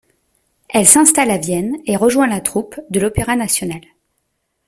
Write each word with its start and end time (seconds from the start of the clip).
Elle 0.69 0.87
s'installe 0.87 1.29
à 1.29 1.37
Vienne 1.37 1.77
et 1.85 1.95
rejoint 1.95 2.25
la 2.25 2.41
troupe 2.41 2.73
de 2.89 2.99
l'Opéra 2.99 3.35
national. 3.35 3.81